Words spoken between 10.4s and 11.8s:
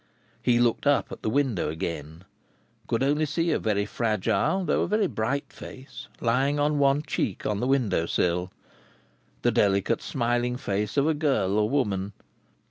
face of a girl or